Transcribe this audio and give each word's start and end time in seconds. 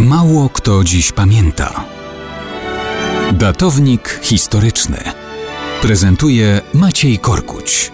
Mało 0.00 0.48
kto 0.48 0.84
dziś 0.84 1.12
pamięta. 1.12 1.84
Datownik 3.32 4.20
historyczny 4.22 4.96
prezentuje 5.82 6.60
Maciej 6.74 7.18
Korkuć. 7.18 7.92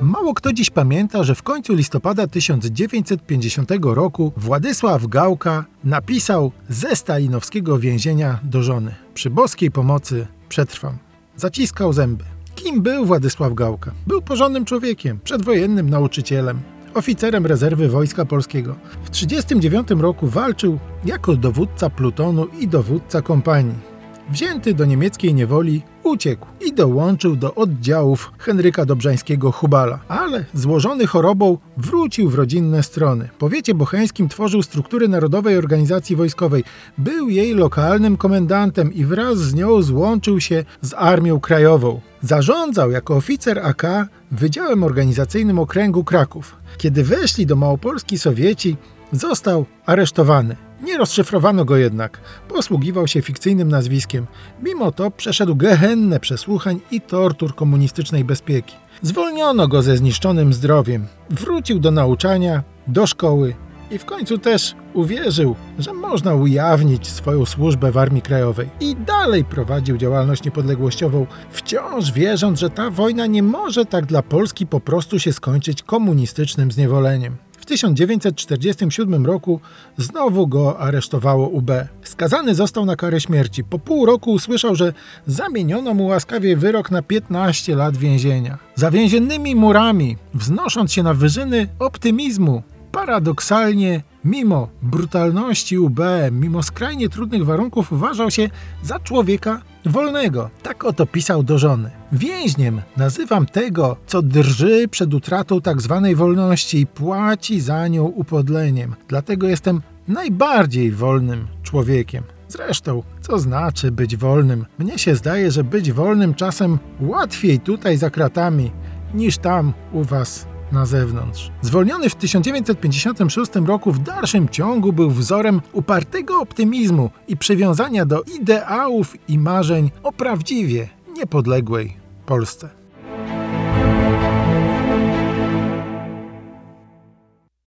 Mało 0.00 0.34
kto 0.34 0.52
dziś 0.52 0.70
pamięta, 0.70 1.24
że 1.24 1.34
w 1.34 1.42
końcu 1.42 1.74
listopada 1.74 2.26
1950 2.26 3.70
roku 3.82 4.32
Władysław 4.36 5.06
Gałka 5.06 5.64
napisał 5.84 6.52
ze 6.68 6.96
stalinowskiego 6.96 7.78
więzienia 7.78 8.38
do 8.42 8.62
żony: 8.62 8.94
Przy 9.14 9.30
boskiej 9.30 9.70
pomocy 9.70 10.26
przetrwam. 10.48 10.98
Zaciskał 11.36 11.92
zęby. 11.92 12.24
Kim 12.54 12.82
był 12.82 13.06
Władysław 13.06 13.54
Gałka? 13.54 13.92
Był 14.06 14.22
porządnym 14.22 14.64
człowiekiem, 14.64 15.18
przedwojennym 15.24 15.90
nauczycielem, 15.90 16.60
oficerem 16.96 17.46
rezerwy 17.46 17.88
Wojska 17.88 18.24
Polskiego. 18.24 18.74
W 19.04 19.10
1939 19.10 20.02
roku 20.02 20.26
walczył 20.26 20.78
jako 21.04 21.36
dowódca 21.36 21.90
plutonu 21.90 22.46
i 22.60 22.68
dowódca 22.68 23.22
kompanii. 23.22 23.96
Wzięty 24.30 24.74
do 24.74 24.84
niemieckiej 24.84 25.34
niewoli, 25.34 25.82
uciekł 26.02 26.46
i 26.66 26.72
dołączył 26.72 27.36
do 27.36 27.54
oddziałów 27.54 28.32
Henryka 28.38 28.84
Dobrzańskiego 28.84 29.52
Hubala, 29.52 29.98
ale 30.08 30.44
złożony 30.54 31.06
chorobą 31.06 31.58
wrócił 31.76 32.30
w 32.30 32.34
rodzinne 32.34 32.82
strony. 32.82 33.28
Powiecie 33.38 33.74
bocheńskim 33.74 34.28
tworzył 34.28 34.62
struktury 34.62 35.08
Narodowej 35.08 35.58
Organizacji 35.58 36.16
Wojskowej. 36.16 36.64
Był 36.98 37.28
jej 37.28 37.54
lokalnym 37.54 38.16
komendantem 38.16 38.94
i 38.94 39.04
wraz 39.04 39.38
z 39.38 39.54
nią 39.54 39.82
złączył 39.82 40.40
się 40.40 40.64
z 40.82 40.94
Armią 40.94 41.40
Krajową. 41.40 42.00
Zarządzał 42.26 42.90
jako 42.90 43.16
oficer 43.16 43.58
AK 43.58 43.82
Wydziałem 44.30 44.82
Organizacyjnym 44.82 45.58
Okręgu 45.58 46.04
Kraków. 46.04 46.56
Kiedy 46.78 47.04
weszli 47.04 47.46
do 47.46 47.56
Małopolski 47.56 48.18
Sowieci, 48.18 48.76
został 49.12 49.66
aresztowany. 49.86 50.56
Nie 50.82 50.98
rozszyfrowano 50.98 51.64
go 51.64 51.76
jednak. 51.76 52.20
Posługiwał 52.48 53.08
się 53.08 53.22
fikcyjnym 53.22 53.68
nazwiskiem. 53.68 54.26
Mimo 54.62 54.92
to 54.92 55.10
przeszedł 55.10 55.56
gehennę 55.56 56.20
przesłuchań 56.20 56.80
i 56.90 57.00
tortur 57.00 57.54
komunistycznej 57.54 58.24
bezpieki. 58.24 58.76
Zwolniono 59.02 59.68
go 59.68 59.82
ze 59.82 59.96
zniszczonym 59.96 60.52
zdrowiem. 60.52 61.06
Wrócił 61.30 61.78
do 61.78 61.90
nauczania, 61.90 62.62
do 62.86 63.06
szkoły 63.06 63.54
i 63.90 63.98
w 63.98 64.04
końcu 64.04 64.38
też 64.38 64.74
uwierzył, 64.96 65.56
że 65.78 65.92
można 65.92 66.34
ujawnić 66.34 67.08
swoją 67.08 67.46
służbę 67.46 67.92
w 67.92 67.98
Armii 67.98 68.22
Krajowej. 68.22 68.68
I 68.80 68.96
dalej 68.96 69.44
prowadził 69.44 69.96
działalność 69.96 70.44
niepodległościową, 70.44 71.26
wciąż 71.50 72.12
wierząc, 72.12 72.60
że 72.60 72.70
ta 72.70 72.90
wojna 72.90 73.26
nie 73.26 73.42
może 73.42 73.84
tak 73.84 74.06
dla 74.06 74.22
Polski 74.22 74.66
po 74.66 74.80
prostu 74.80 75.18
się 75.18 75.32
skończyć 75.32 75.82
komunistycznym 75.82 76.72
zniewoleniem. 76.72 77.36
W 77.58 77.68
1947 77.68 79.26
roku 79.26 79.60
znowu 79.96 80.46
go 80.46 80.78
aresztowało 80.78 81.48
UB. 81.48 81.70
Skazany 82.02 82.54
został 82.54 82.84
na 82.84 82.96
karę 82.96 83.20
śmierci. 83.20 83.64
Po 83.64 83.78
pół 83.78 84.06
roku 84.06 84.32
usłyszał, 84.32 84.74
że 84.74 84.92
zamieniono 85.26 85.94
mu 85.94 86.06
łaskawie 86.06 86.56
wyrok 86.56 86.90
na 86.90 87.02
15 87.02 87.76
lat 87.76 87.96
więzienia. 87.96 88.58
Za 88.74 88.90
więziennymi 88.90 89.54
murami, 89.54 90.16
wznosząc 90.34 90.92
się 90.92 91.02
na 91.02 91.14
wyżyny 91.14 91.68
optymizmu, 91.78 92.62
paradoksalnie, 92.92 94.02
mimo 94.26 94.68
brutalności 94.82 95.78
UB, 95.78 96.00
mimo 96.32 96.62
skrajnie 96.62 97.08
trudnych 97.08 97.44
warunków, 97.44 97.92
uważał 97.92 98.30
się 98.30 98.50
za 98.82 99.00
człowieka 99.00 99.62
wolnego. 99.84 100.50
Tak 100.62 100.84
oto 100.84 101.06
pisał 101.06 101.42
do 101.42 101.58
żony. 101.58 101.90
Więźniem 102.12 102.82
nazywam 102.96 103.46
tego, 103.46 103.96
co 104.06 104.22
drży 104.22 104.88
przed 104.88 105.14
utratą 105.14 105.60
tak 105.60 105.82
zwanej 105.82 106.14
wolności 106.14 106.80
i 106.80 106.86
płaci 106.86 107.60
za 107.60 107.88
nią 107.88 108.04
upodleniem. 108.04 108.94
Dlatego 109.08 109.48
jestem 109.48 109.82
najbardziej 110.08 110.92
wolnym 110.92 111.46
człowiekiem. 111.62 112.24
Zresztą, 112.48 113.02
co 113.20 113.38
znaczy 113.38 113.90
być 113.90 114.16
wolnym? 114.16 114.66
Mnie 114.78 114.98
się 114.98 115.16
zdaje, 115.16 115.50
że 115.50 115.64
być 115.64 115.92
wolnym 115.92 116.34
czasem 116.34 116.78
łatwiej 117.00 117.60
tutaj 117.60 117.96
za 117.96 118.10
kratami, 118.10 118.70
niż 119.14 119.38
tam 119.38 119.72
u 119.92 120.04
was 120.04 120.46
na 120.72 120.86
zewnątrz. 120.86 121.50
Zwolniony 121.62 122.10
w 122.10 122.14
1956 122.14 123.50
roku 123.66 123.92
w 123.92 123.98
dalszym 123.98 124.48
ciągu 124.48 124.92
był 124.92 125.10
wzorem 125.10 125.60
upartego 125.72 126.40
optymizmu 126.40 127.10
i 127.28 127.36
przywiązania 127.36 128.06
do 128.06 128.22
ideałów 128.22 129.16
i 129.28 129.38
marzeń 129.38 129.90
o 130.02 130.12
prawdziwie 130.12 130.88
niepodległej 131.16 131.96
Polsce. 132.26 132.85